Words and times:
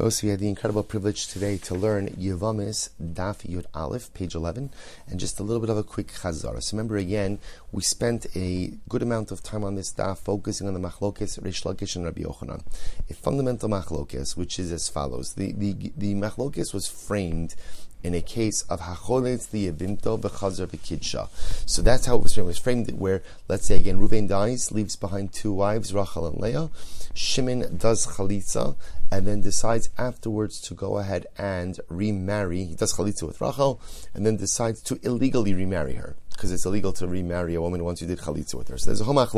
Also, 0.00 0.26
we 0.26 0.30
had 0.30 0.40
the 0.40 0.48
incredible 0.48 0.82
privilege 0.82 1.26
today 1.26 1.58
to 1.58 1.74
learn 1.74 2.08
Yevamis 2.08 2.88
Daf 3.02 3.46
Yud 3.46 3.66
Aleph, 3.74 4.12
page 4.14 4.34
11, 4.34 4.70
and 5.06 5.20
just 5.20 5.38
a 5.38 5.42
little 5.42 5.60
bit 5.60 5.68
of 5.68 5.76
a 5.76 5.82
quick 5.82 6.06
chazara. 6.06 6.62
So 6.62 6.74
remember 6.74 6.96
again, 6.96 7.38
we 7.70 7.82
spent 7.82 8.26
a 8.34 8.72
good 8.88 9.02
amount 9.02 9.30
of 9.30 9.42
time 9.42 9.62
on 9.62 9.74
this 9.74 9.92
daf 9.92 10.16
focusing 10.16 10.68
on 10.68 10.72
the 10.72 10.80
machlokes 10.80 11.42
Rish 11.44 11.64
Lakish 11.64 11.96
and 11.96 12.06
Rabbi 12.06 12.22
Yochanan. 12.22 12.62
A 13.10 13.14
fundamental 13.14 13.68
machlokes, 13.68 14.38
which 14.38 14.58
is 14.58 14.72
as 14.72 14.88
follows. 14.88 15.34
The, 15.34 15.52
the, 15.52 15.92
the 15.94 16.14
machlokes 16.14 16.72
was 16.72 16.88
framed 16.88 17.54
in 18.02 18.14
a 18.14 18.20
case 18.20 18.62
of 18.62 18.80
hacholetz 18.80 19.50
the 19.50 19.70
yevimto 19.70 20.18
v'chazer 20.20 20.66
v'kidsha. 20.66 21.28
So 21.68 21.82
that's 21.82 22.06
how 22.06 22.16
it 22.16 22.22
was 22.22 22.34
framed. 22.34 22.46
It 22.46 22.48
was 22.48 22.58
framed 22.58 22.90
where, 22.98 23.22
let's 23.48 23.66
say 23.66 23.76
again, 23.76 24.00
Ruvain 24.00 24.28
dies, 24.28 24.72
leaves 24.72 24.96
behind 24.96 25.32
two 25.32 25.52
wives, 25.52 25.92
Rachel 25.92 26.26
and 26.26 26.38
Leah. 26.38 26.70
Shimon 27.14 27.76
does 27.76 28.06
chalitza, 28.06 28.76
and 29.10 29.26
then 29.26 29.40
decides 29.40 29.90
afterwards 29.98 30.60
to 30.60 30.74
go 30.74 30.98
ahead 30.98 31.26
and 31.36 31.80
remarry. 31.88 32.64
He 32.64 32.74
does 32.74 32.94
chalitza 32.94 33.24
with 33.24 33.40
Rachel, 33.40 33.80
and 34.14 34.24
then 34.24 34.36
decides 34.36 34.80
to 34.82 34.98
illegally 35.02 35.54
remarry 35.54 35.94
her 35.94 36.16
because 36.30 36.52
it's 36.52 36.64
illegal 36.64 36.92
to 36.94 37.06
remarry 37.06 37.54
a 37.54 37.60
woman 37.60 37.84
once 37.84 38.00
you 38.00 38.06
did 38.06 38.20
chalitza 38.20 38.54
with 38.54 38.68
her. 38.68 38.78
So 38.78 38.86
there's 38.86 39.02
a 39.02 39.04
homach 39.04 39.32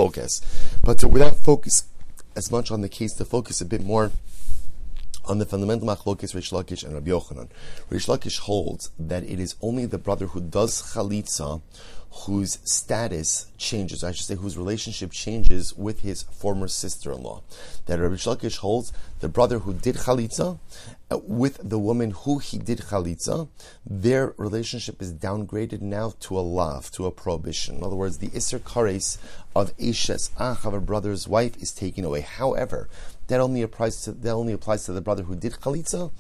But 0.85 0.99
to, 1.01 1.09
without 1.09 1.37
focus 1.37 1.85
as 2.37 2.53
much 2.53 2.71
on 2.71 2.81
the 2.81 2.89
case, 2.89 3.13
to 3.15 3.25
focus 3.25 3.61
a 3.61 3.65
bit 3.65 3.83
more 3.83 4.13
on 5.25 5.39
the 5.39 5.47
fundamental 5.47 5.87
machlokes 5.87 6.35
Rish 6.35 6.51
Lakish 6.51 6.85
and 6.85 6.95
Rabbi 6.95 7.11
Yochanan. 7.11 7.49
Rish 7.91 8.07
Lakish 8.07 8.39
holds 8.41 8.91
that 8.99 9.25
it 9.25 9.39
is 9.39 9.55
only 9.61 9.87
the 9.87 9.99
brother 9.99 10.27
who 10.27 10.41
does 10.41 10.83
chalitza 10.95 11.61
whose 12.13 12.59
status 12.65 13.47
changes, 13.57 14.05
I 14.05 14.13
should 14.13 14.27
say, 14.27 14.35
whose 14.35 14.59
relationship 14.59 15.13
changes 15.13 15.75
with 15.75 16.01
his 16.01 16.23
former 16.25 16.69
sister-in-law. 16.69 17.43
That 17.87 17.99
Rabbi 17.99 18.17
Shlakish 18.17 18.59
holds 18.59 18.93
the 19.21 19.29
brother 19.29 19.61
who 19.61 19.73
did 19.73 19.97
chalitza 19.97 20.59
uh, 21.11 21.19
with 21.19 21.59
the 21.63 21.79
woman 21.79 22.11
who 22.11 22.39
he 22.39 22.59
did 22.59 22.81
chalitza, 22.81 23.49
their 23.87 24.35
relationship 24.37 25.01
is 25.01 25.15
downgraded 25.15 25.81
now 25.81 26.13
to 26.21 26.39
a 26.39 26.41
lav, 26.41 26.91
to 26.91 27.07
a 27.07 27.11
prohibition. 27.11 27.77
In 27.77 27.85
other 27.85 27.97
words, 27.97 28.19
the 28.19 28.31
iser 28.35 28.59
kares 28.59 29.17
of 29.57 29.75
Eshes 29.79 30.31
ach 30.39 30.67
of 30.67 30.75
a 30.75 30.81
brother's 30.81 31.27
wife 31.27 31.57
is 31.63 31.73
taken 31.73 32.05
away. 32.05 32.21
However, 32.21 32.89
that 33.29 33.41
only 33.41 33.63
applies 33.63 34.03
to 34.03 34.13
that 34.13 34.33
only 34.33 34.53
applies 34.53 34.85
to 34.85 34.93
the 34.93 35.01
brother 35.01 35.23
who 35.23 35.35
did 35.35 35.53
chalitza 35.53 36.11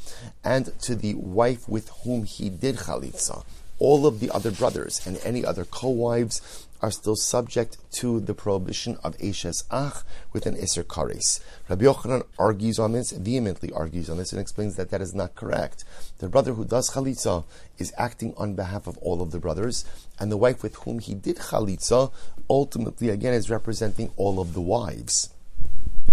and 0.44 0.72
to 0.80 0.94
the 0.94 1.14
wife 1.14 1.68
with 1.68 1.88
whom 2.04 2.24
he 2.24 2.48
did 2.48 2.76
chalitza 2.76 3.44
all 3.78 4.06
of 4.06 4.20
the 4.20 4.30
other 4.30 4.52
brothers 4.52 5.04
and 5.06 5.18
any 5.24 5.44
other 5.44 5.64
co-wives 5.64 6.68
are 6.82 6.90
still 6.90 7.16
subject 7.16 7.78
to 7.92 8.20
the 8.20 8.34
prohibition 8.34 8.98
of 9.04 9.16
Eshes 9.18 9.64
Ach 9.70 10.02
with 10.32 10.46
an 10.46 10.56
Isser 10.56 10.82
Kares. 10.82 11.40
Rabbi 11.68 11.84
Yochanan 11.84 12.24
argues 12.38 12.78
on 12.78 12.92
this, 12.92 13.12
vehemently 13.12 13.72
argues 13.72 14.10
on 14.10 14.18
this, 14.18 14.32
and 14.32 14.40
explains 14.40 14.74
that 14.76 14.90
that 14.90 15.00
is 15.00 15.14
not 15.14 15.36
correct. 15.36 15.84
The 16.18 16.28
brother 16.28 16.54
who 16.54 16.64
does 16.64 16.90
Chalitza 16.90 17.44
is 17.78 17.92
acting 17.96 18.34
on 18.36 18.54
behalf 18.54 18.86
of 18.86 18.98
all 18.98 19.22
of 19.22 19.30
the 19.30 19.38
brothers, 19.38 19.84
and 20.18 20.30
the 20.30 20.36
wife 20.36 20.62
with 20.62 20.74
whom 20.76 20.98
he 20.98 21.14
did 21.14 21.36
Chalitza 21.36 22.12
ultimately 22.50 23.10
again 23.10 23.34
is 23.34 23.48
representing 23.48 24.10
all 24.16 24.40
of 24.40 24.54
the 24.54 24.60
wives. 24.60 25.30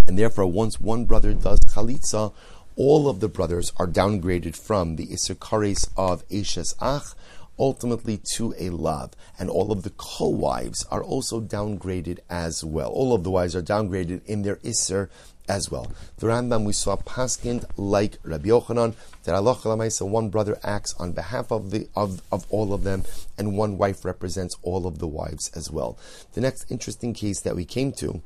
And 0.09 0.17
therefore, 0.17 0.47
once 0.47 0.79
one 0.79 1.05
brother 1.05 1.35
does 1.35 1.59
Chalitza, 1.59 2.33
all 2.75 3.07
of 3.07 3.19
the 3.19 3.27
brothers 3.27 3.71
are 3.77 3.85
downgraded 3.85 4.55
from 4.55 4.95
the 4.95 5.05
Isser 5.05 5.35
Kares 5.35 5.87
of 5.95 6.27
Eshes 6.29 6.73
Ach 6.81 7.13
ultimately 7.59 8.19
to 8.33 8.55
a 8.57 8.71
lav. 8.71 9.11
And 9.37 9.51
all 9.51 9.71
of 9.71 9.83
the 9.83 9.91
co-wives 9.91 10.83
are 10.89 11.03
also 11.03 11.39
downgraded 11.39 12.21
as 12.27 12.63
well. 12.63 12.89
All 12.89 13.13
of 13.13 13.23
the 13.23 13.29
wives 13.29 13.55
are 13.55 13.61
downgraded 13.61 14.25
in 14.25 14.41
their 14.41 14.55
isser 14.55 15.09
as 15.47 15.69
well. 15.69 15.91
The 16.17 16.25
Rambam 16.25 16.63
we 16.63 16.73
saw 16.73 16.95
paskind 16.95 17.65
like 17.77 18.17
Rabbi 18.23 18.49
Yochanan 18.49 18.95
that 19.25 19.35
Allah 19.35 19.59
one 20.07 20.29
brother 20.29 20.57
acts 20.63 20.95
on 20.97 21.11
behalf 21.11 21.51
of 21.51 21.69
the 21.69 21.87
of, 21.95 22.23
of 22.31 22.47
all 22.49 22.73
of 22.73 22.83
them, 22.83 23.03
and 23.37 23.55
one 23.55 23.77
wife 23.77 24.03
represents 24.03 24.55
all 24.63 24.87
of 24.87 24.97
the 24.97 25.07
wives 25.07 25.51
as 25.55 25.69
well. 25.69 25.99
The 26.33 26.41
next 26.41 26.71
interesting 26.71 27.13
case 27.13 27.41
that 27.41 27.55
we 27.55 27.63
came 27.63 27.91
to 27.93 28.23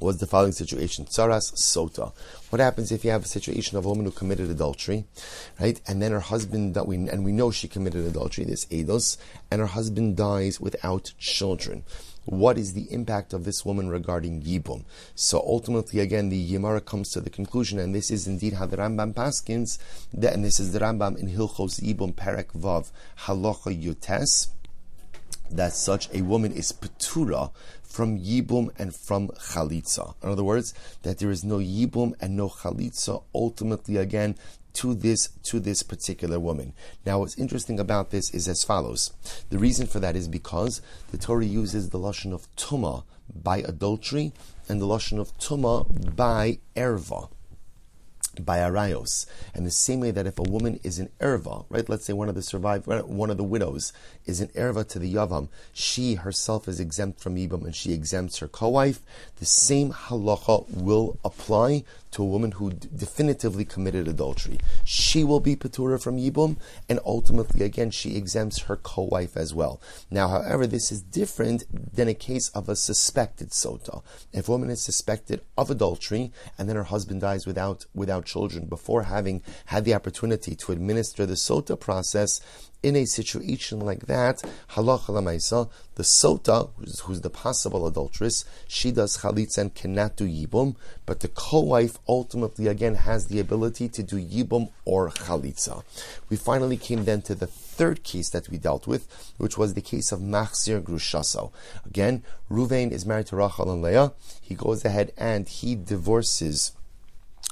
was 0.00 0.18
the 0.18 0.26
following 0.26 0.52
situation: 0.52 1.04
Tsaras 1.04 1.52
Sota. 1.54 2.12
What 2.50 2.60
happens 2.60 2.92
if 2.92 3.04
you 3.04 3.10
have 3.10 3.24
a 3.24 3.28
situation 3.28 3.76
of 3.76 3.84
a 3.84 3.88
woman 3.88 4.04
who 4.04 4.10
committed 4.10 4.50
adultery, 4.50 5.04
right? 5.60 5.80
And 5.86 6.00
then 6.00 6.12
her 6.12 6.20
husband 6.20 6.74
that 6.74 6.86
we 6.86 6.96
and 6.96 7.24
we 7.24 7.32
know 7.32 7.50
she 7.50 7.68
committed 7.68 8.06
adultery, 8.06 8.44
this 8.44 8.66
Eidos, 8.66 9.16
and 9.50 9.60
her 9.60 9.66
husband 9.66 10.16
dies 10.16 10.60
without 10.60 11.12
children. 11.18 11.84
What 12.24 12.58
is 12.58 12.74
the 12.74 12.92
impact 12.92 13.32
of 13.32 13.44
this 13.44 13.64
woman 13.64 13.88
regarding 13.88 14.42
Yibum? 14.42 14.84
So 15.14 15.38
ultimately, 15.40 16.00
again, 16.00 16.28
the 16.28 16.46
Gemara 16.46 16.82
comes 16.82 17.10
to 17.12 17.22
the 17.22 17.30
conclusion, 17.30 17.78
and 17.78 17.94
this 17.94 18.10
is 18.10 18.26
indeed 18.26 18.52
how 18.52 18.66
the 18.66 18.76
Rambam 18.76 19.14
paskins, 19.14 19.78
and 20.12 20.44
this 20.44 20.60
is 20.60 20.72
the 20.72 20.78
Rambam 20.80 21.16
in 21.16 21.28
Hilchos 21.28 21.80
Yibum 21.80 22.14
Perek 22.14 22.48
Vav 22.52 22.90
Halacha 23.20 23.72
Yutes 23.82 24.48
that 25.50 25.72
such 25.72 26.08
a 26.12 26.22
woman 26.22 26.52
is 26.52 26.72
patura 26.72 27.50
from 27.82 28.18
yibum 28.18 28.70
and 28.78 28.94
from 28.94 29.28
chalitza. 29.28 30.14
In 30.22 30.30
other 30.30 30.44
words, 30.44 30.74
that 31.02 31.18
there 31.18 31.30
is 31.30 31.44
no 31.44 31.58
yibum 31.58 32.14
and 32.20 32.36
no 32.36 32.48
chalitza 32.48 33.22
ultimately 33.34 33.96
again 33.96 34.36
to 34.74 34.94
this 34.94 35.28
to 35.44 35.58
this 35.58 35.82
particular 35.82 36.38
woman. 36.38 36.72
Now, 37.04 37.20
what's 37.20 37.38
interesting 37.38 37.80
about 37.80 38.10
this 38.10 38.30
is 38.30 38.46
as 38.46 38.62
follows. 38.62 39.12
The 39.50 39.58
reason 39.58 39.86
for 39.86 39.98
that 40.00 40.14
is 40.14 40.28
because 40.28 40.82
the 41.10 41.18
Torah 41.18 41.44
uses 41.44 41.88
the 41.88 41.98
lashon 41.98 42.32
of 42.32 42.54
tuma 42.54 43.04
by 43.34 43.58
adultery 43.58 44.32
and 44.68 44.80
the 44.80 44.86
lashon 44.86 45.18
of 45.18 45.36
tuma 45.38 45.86
by 46.14 46.58
erva 46.76 47.28
by 48.44 48.58
arayos. 48.58 49.26
And 49.54 49.66
the 49.66 49.70
same 49.70 50.00
way 50.00 50.10
that 50.10 50.26
if 50.26 50.38
a 50.38 50.42
woman 50.42 50.80
is 50.82 50.98
an 50.98 51.10
erva, 51.20 51.64
right? 51.68 51.88
Let's 51.88 52.04
say 52.04 52.12
one 52.12 52.28
of 52.28 52.34
the 52.34 52.42
survived, 52.42 52.86
one 52.86 53.30
of 53.30 53.36
the 53.36 53.44
widows 53.44 53.92
is 54.26 54.40
an 54.40 54.48
erva 54.48 54.86
to 54.88 54.98
the 54.98 55.12
yavam, 55.12 55.48
she 55.72 56.14
herself 56.14 56.68
is 56.68 56.80
exempt 56.80 57.20
from 57.20 57.36
yibam 57.36 57.64
and 57.64 57.74
she 57.74 57.92
exempts 57.92 58.38
her 58.38 58.48
co-wife. 58.48 59.00
The 59.36 59.46
same 59.46 59.92
halacha 59.92 60.68
will 60.70 61.18
apply 61.24 61.84
to 62.10 62.22
a 62.22 62.26
woman 62.26 62.52
who 62.52 62.72
d- 62.72 62.88
definitively 62.94 63.64
committed 63.64 64.08
adultery. 64.08 64.58
She 64.84 65.24
will 65.24 65.40
be 65.40 65.56
patura 65.56 66.02
from 66.02 66.16
yibum, 66.16 66.56
and 66.88 67.00
ultimately, 67.04 67.64
again, 67.64 67.90
she 67.90 68.16
exempts 68.16 68.62
her 68.62 68.76
co-wife 68.76 69.36
as 69.36 69.54
well. 69.54 69.80
Now, 70.10 70.28
however, 70.28 70.66
this 70.66 70.90
is 70.90 71.02
different 71.02 71.64
than 71.94 72.08
a 72.08 72.14
case 72.14 72.48
of 72.50 72.68
a 72.68 72.76
suspected 72.76 73.50
sota. 73.50 74.02
If 74.32 74.48
a 74.48 74.52
woman 74.52 74.70
is 74.70 74.80
suspected 74.80 75.42
of 75.56 75.70
adultery 75.70 76.32
and 76.56 76.68
then 76.68 76.76
her 76.76 76.84
husband 76.84 77.20
dies 77.20 77.46
without 77.46 77.86
without 77.94 78.24
children 78.28 78.66
before 78.66 79.04
having 79.04 79.42
had 79.66 79.84
the 79.84 79.94
opportunity 79.94 80.54
to 80.54 80.72
administer 80.72 81.26
the 81.26 81.34
sota 81.34 81.78
process, 81.78 82.40
in 82.82 82.94
a 82.94 83.04
situation 83.04 83.80
like 83.80 84.06
that, 84.06 84.42
halacha 84.70 85.68
the 85.96 86.02
sota, 86.04 86.70
who's, 86.76 87.00
who's, 87.00 87.20
the 87.22 87.30
possible 87.30 87.86
adulteress, 87.86 88.44
she 88.68 88.92
does 88.92 89.18
chalitza 89.18 89.58
and 89.58 89.74
cannot 89.74 90.14
do 90.16 90.24
yibum, 90.24 90.76
but 91.04 91.20
the 91.20 91.28
co-wife 91.28 91.98
ultimately 92.08 92.68
again 92.68 92.94
has 92.94 93.26
the 93.26 93.40
ability 93.40 93.88
to 93.88 94.02
do 94.02 94.16
yibum 94.16 94.70
or 94.84 95.10
chalitza. 95.10 95.82
We 96.28 96.36
finally 96.36 96.76
came 96.76 97.04
then 97.04 97.22
to 97.22 97.34
the 97.34 97.48
third 97.48 98.04
case 98.04 98.30
that 98.30 98.48
we 98.48 98.58
dealt 98.58 98.86
with, 98.86 99.32
which 99.38 99.58
was 99.58 99.74
the 99.74 99.80
case 99.80 100.12
of 100.12 100.20
Machzir 100.20 100.80
Grushaso. 100.80 101.50
Again, 101.84 102.22
Ruvain 102.48 102.92
is 102.92 103.04
married 103.04 103.26
to 103.26 103.36
Rachel 103.36 103.72
and 103.72 103.82
Leah. 103.82 104.12
He 104.40 104.54
goes 104.54 104.84
ahead 104.84 105.12
and 105.16 105.48
he 105.48 105.74
divorces 105.74 106.72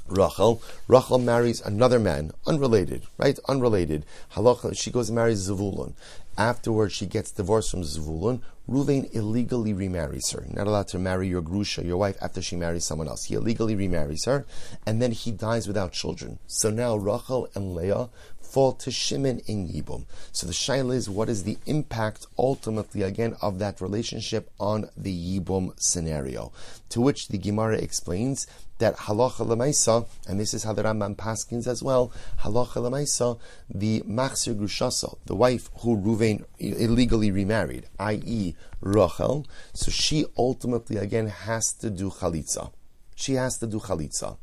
Rachel. 0.08 0.62
Rachel 0.88 1.18
marries 1.18 1.60
another 1.60 1.98
man, 1.98 2.32
unrelated, 2.46 3.02
right? 3.18 3.38
Unrelated. 3.48 4.04
Halacha, 4.34 4.76
she 4.76 4.90
goes 4.90 5.08
and 5.08 5.16
marries 5.16 5.48
Zavulun. 5.48 5.94
Afterwards, 6.38 6.92
she 6.92 7.06
gets 7.06 7.30
divorced 7.30 7.70
from 7.70 7.82
Zavulun. 7.82 8.40
Ruvain 8.68 9.08
illegally 9.14 9.72
remarries 9.72 10.30
her. 10.30 10.44
Not 10.50 10.66
allowed 10.66 10.88
to 10.88 10.98
marry 10.98 11.28
your 11.28 11.40
grusha, 11.40 11.84
your 11.84 11.96
wife, 11.96 12.16
after 12.20 12.42
she 12.42 12.56
marries 12.56 12.84
someone 12.84 13.08
else. 13.08 13.24
He 13.24 13.34
illegally 13.34 13.74
remarries 13.74 14.24
her, 14.24 14.44
and 14.84 15.00
then 15.00 15.12
he 15.12 15.30
dies 15.30 15.66
without 15.66 15.92
children. 15.92 16.38
So 16.46 16.70
now 16.70 16.96
Rachel 16.96 17.48
and 17.54 17.74
Leah 17.74 18.10
fall 18.46 18.72
to 18.72 18.90
Shimon 18.90 19.40
in 19.46 19.68
Yibum. 19.68 20.06
So 20.32 20.46
the 20.46 20.52
shaila 20.52 20.94
is, 20.94 21.10
what 21.10 21.28
is 21.28 21.44
the 21.44 21.58
impact 21.66 22.26
ultimately 22.38 23.02
again 23.02 23.36
of 23.42 23.58
that 23.58 23.80
relationship 23.80 24.50
on 24.58 24.88
the 24.96 25.40
Yibum 25.40 25.72
scenario? 25.80 26.52
To 26.90 27.00
which 27.00 27.28
the 27.28 27.38
Gemara 27.38 27.78
explains 27.78 28.46
that 28.78 28.96
halacha 28.96 29.46
lemaisa, 29.46 30.06
and 30.28 30.38
this 30.38 30.52
is 30.54 30.64
how 30.64 30.72
the 30.72 30.82
Rambam 30.82 31.16
paskins 31.16 31.66
as 31.66 31.82
well. 31.82 32.12
Halacha 32.40 32.76
lemaisa, 32.76 33.38
the 33.68 34.02
machzir 34.02 34.54
grushasa, 34.54 35.16
the 35.26 35.34
wife 35.34 35.70
who 35.80 35.96
Ruvain 35.96 36.44
illegally 36.58 37.30
remarried, 37.30 37.86
i.e., 37.98 38.54
Rachel. 38.80 39.46
So 39.72 39.90
she 39.90 40.26
ultimately 40.36 40.96
again 40.96 41.28
has 41.28 41.72
to 41.74 41.90
do 41.90 42.10
chalitza. 42.10 42.70
She 43.16 43.32
has 43.34 43.58
to 43.58 43.66
do 43.66 43.80
chalitza. 43.80 44.36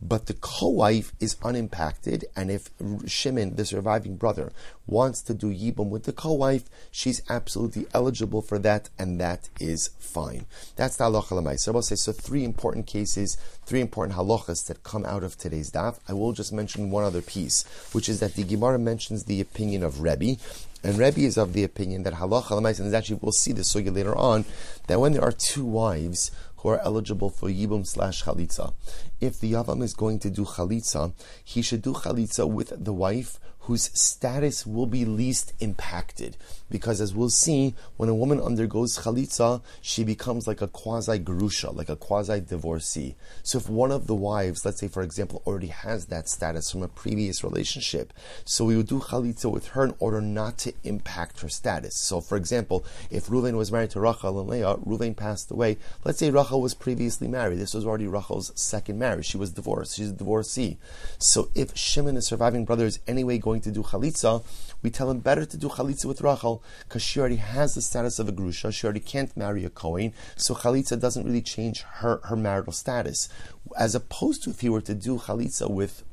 But 0.00 0.26
the 0.26 0.34
co-wife 0.34 1.12
is 1.18 1.36
unimpacted, 1.42 2.26
and 2.36 2.50
if 2.50 2.70
Shimon, 3.06 3.56
the 3.56 3.64
surviving 3.64 4.16
brother, 4.16 4.52
wants 4.86 5.20
to 5.22 5.34
do 5.34 5.48
yibum 5.48 5.88
with 5.88 6.04
the 6.04 6.12
co-wife, 6.12 6.64
she's 6.90 7.20
absolutely 7.28 7.86
eligible 7.92 8.42
for 8.42 8.58
that, 8.60 8.90
and 8.98 9.20
that 9.20 9.48
is 9.58 9.90
fine. 9.98 10.46
That's 10.76 10.96
the 10.96 11.04
halacha 11.04 11.32
l'maisa. 11.32 11.68
I 11.68 11.70
will 11.72 11.82
say 11.82 11.96
so. 11.96 12.12
Three 12.12 12.44
important 12.44 12.86
cases, 12.86 13.36
three 13.66 13.80
important 13.80 14.16
halachas 14.16 14.66
that 14.66 14.84
come 14.84 15.04
out 15.04 15.24
of 15.24 15.36
today's 15.36 15.70
daf. 15.70 15.98
I 16.06 16.12
will 16.12 16.32
just 16.32 16.52
mention 16.52 16.90
one 16.90 17.04
other 17.04 17.22
piece, 17.22 17.64
which 17.92 18.08
is 18.08 18.20
that 18.20 18.34
the 18.34 18.44
Gemara 18.44 18.78
mentions 18.78 19.24
the 19.24 19.40
opinion 19.40 19.82
of 19.82 20.00
Rebbe, 20.00 20.36
and 20.84 20.96
Rebbe 20.96 21.20
is 21.20 21.36
of 21.36 21.54
the 21.54 21.64
opinion 21.64 22.04
that 22.04 22.14
halacha 22.14 22.52
l'maisa, 22.52 22.80
and 22.80 22.94
actually 22.94 23.18
we'll 23.20 23.32
see 23.32 23.52
this 23.52 23.74
sugi 23.74 23.92
later 23.92 24.16
on, 24.16 24.44
that 24.86 25.00
when 25.00 25.12
there 25.12 25.24
are 25.24 25.32
two 25.32 25.64
wives 25.64 26.30
who 26.58 26.68
are 26.70 26.80
eligible 26.80 27.30
for 27.30 27.48
yibum 27.48 27.86
slash 27.86 28.24
chalitza, 28.24 28.72
if 29.20 29.40
the 29.40 29.52
yavam 29.52 29.82
is 29.82 29.94
going 29.94 30.18
to 30.18 30.30
do 30.30 30.44
chalitza, 30.44 31.12
he 31.44 31.62
should 31.62 31.82
do 31.82 31.92
chalitza 31.92 32.48
with 32.48 32.72
the 32.84 32.92
wife 32.92 33.38
whose 33.68 33.90
status 33.92 34.66
will 34.66 34.86
be 34.86 35.04
least 35.04 35.52
impacted. 35.60 36.38
Because 36.70 37.02
as 37.02 37.14
we'll 37.14 37.28
see, 37.28 37.74
when 37.98 38.08
a 38.08 38.14
woman 38.14 38.40
undergoes 38.40 39.00
chalitza, 39.00 39.60
she 39.82 40.04
becomes 40.04 40.46
like 40.46 40.62
a 40.62 40.68
quasi 40.68 41.18
gerusha, 41.18 41.76
like 41.76 41.90
a 41.90 41.96
quasi 41.96 42.40
divorcee. 42.40 43.14
So 43.42 43.58
if 43.58 43.68
one 43.68 43.92
of 43.92 44.06
the 44.06 44.14
wives, 44.14 44.64
let's 44.64 44.80
say 44.80 44.88
for 44.88 45.02
example, 45.02 45.42
already 45.46 45.66
has 45.66 46.06
that 46.06 46.30
status 46.30 46.70
from 46.70 46.82
a 46.82 46.88
previous 46.88 47.44
relationship, 47.44 48.14
so 48.46 48.64
we 48.64 48.74
would 48.74 48.86
do 48.86 49.00
chalitza 49.00 49.52
with 49.52 49.68
her 49.68 49.84
in 49.84 49.94
order 49.98 50.22
not 50.22 50.56
to 50.58 50.72
impact 50.84 51.42
her 51.42 51.50
status. 51.50 51.94
So 51.94 52.22
for 52.22 52.38
example, 52.38 52.86
if 53.10 53.26
Ruvain 53.26 53.58
was 53.58 53.70
married 53.70 53.90
to 53.90 54.00
Rachel 54.00 54.40
and 54.40 54.48
Leah, 54.48 54.76
Ruvain 54.76 55.14
passed 55.14 55.50
away. 55.50 55.76
Let's 56.04 56.20
say 56.20 56.30
Rachel 56.30 56.62
was 56.62 56.72
previously 56.72 57.28
married. 57.28 57.58
This 57.58 57.74
was 57.74 57.84
already 57.84 58.06
Rachel's 58.06 58.50
second 58.58 58.98
marriage. 58.98 59.26
She 59.26 59.36
was 59.36 59.50
divorced. 59.50 59.96
She's 59.96 60.10
a 60.10 60.14
divorcee. 60.14 60.78
So 61.18 61.50
if 61.54 61.76
Shimon, 61.76 62.14
the 62.14 62.22
surviving 62.22 62.64
brother, 62.64 62.86
is 62.86 63.00
anyway 63.06 63.36
going 63.36 63.57
going 63.58 63.74
to 63.74 63.80
do 63.82 63.86
chalitza, 63.86 64.44
we 64.82 64.90
tell 64.90 65.10
him 65.10 65.18
better 65.18 65.44
to 65.44 65.56
do 65.56 65.68
chalitza 65.68 66.04
with 66.04 66.20
Rachel 66.20 66.62
because 66.80 67.02
she 67.02 67.18
already 67.18 67.36
has 67.36 67.74
the 67.74 67.82
status 67.82 68.18
of 68.18 68.28
a 68.28 68.32
grusha. 68.32 68.72
She 68.72 68.86
already 68.86 69.00
can't 69.00 69.36
marry 69.36 69.64
a 69.64 69.70
Kohen, 69.70 70.12
so 70.36 70.54
chalitza 70.54 71.00
doesn't 71.00 71.24
really 71.24 71.42
change 71.42 71.82
her, 72.00 72.20
her 72.24 72.36
marital 72.36 72.72
status. 72.72 73.28
As 73.76 73.94
opposed 73.94 74.44
to 74.44 74.50
if 74.50 74.60
he 74.60 74.68
were 74.68 74.80
to 74.82 74.94
do 74.94 75.18
chalitza 75.18 75.68
with 75.68 76.04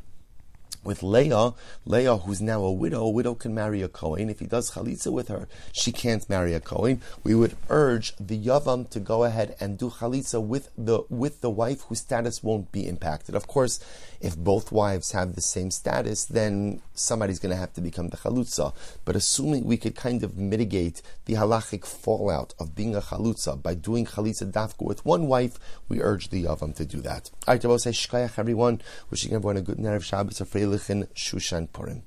with 0.86 1.04
Leah, 1.04 1.54
Leah, 1.86 2.18
who's 2.18 2.42
now 2.42 2.62
a 2.62 2.72
widow, 2.72 3.04
a 3.04 3.10
widow 3.10 3.34
can 3.34 3.54
marry 3.54 3.82
a 3.82 3.88
Kohen. 3.88 4.30
If 4.30 4.40
he 4.40 4.46
does 4.46 4.72
chalitza 4.72 5.12
with 5.12 5.28
her, 5.28 5.48
she 5.72 5.92
can't 5.92 6.30
marry 6.30 6.54
a 6.54 6.60
Kohen. 6.60 7.02
We 7.24 7.36
would 7.36 7.58
urge 7.70 8.16
the 8.18 8.38
Yavam 8.38 8.90
to 8.92 9.00
go 9.00 9.24
ahead 9.24 9.56
and 9.60 9.78
do 9.78 9.90
chalitza 9.90 10.42
with 10.42 10.70
the 10.78 11.04
with 11.10 11.42
the 11.42 11.50
wife 11.50 11.82
whose 11.82 12.00
status 12.00 12.44
won't 12.44 12.72
be 12.72 12.88
impacted. 12.88 13.36
Of 13.36 13.48
course, 13.48 13.80
if 14.22 14.38
both 14.38 14.72
wives 14.72 15.12
have 15.12 15.36
the 15.36 15.42
same 15.42 15.72
status, 15.72 16.26
then 16.26 16.82
somebody's 16.94 17.40
going 17.40 17.52
to 17.52 17.58
have 17.58 17.74
to 17.74 17.82
become 17.82 18.10
the 18.10 18.18
chalutza. 18.18 18.74
But 19.04 19.16
assuming 19.16 19.66
we 19.66 19.78
could 19.78 19.96
kind 19.96 20.24
of 20.24 20.38
mitigate 20.38 21.02
the 21.26 21.34
halachic 21.34 21.86
fallout 21.86 22.54
of 22.60 22.76
being 22.76 22.96
a 22.96 23.02
chalutza 23.02 23.62
by 23.62 23.74
doing 23.74 24.06
chalitza 24.06 24.52
dafka 24.52 24.86
with 24.86 25.06
one 25.06 25.28
wife, 25.28 25.60
we 25.90 26.02
urge 26.02 26.30
the 26.30 26.44
Yavam 26.44 26.76
to 26.76 26.86
do 26.86 27.02
that. 27.02 27.30
All 27.48 27.54
right, 27.54 27.62
shkayach 27.62 28.40
everyone, 28.40 28.82
wishing 29.10 29.34
everyone 29.34 29.58
a 29.58 29.62
good 29.62 29.80
night 29.80 29.96
of 29.96 30.06
Shabbos, 30.06 30.42
a 30.42 30.46
Freilichen, 30.76 31.08
Shushan 31.16 31.68
Purim. 31.72 32.04